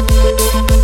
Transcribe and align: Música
Música 0.00 0.77